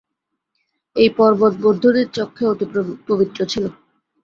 [0.95, 2.65] এই পর্বত বৌদ্ধদের চক্ষে অতি
[3.07, 3.65] পবিত্র ছিল।